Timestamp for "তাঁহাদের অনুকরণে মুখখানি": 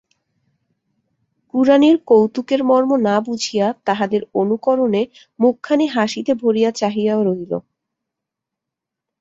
3.85-5.85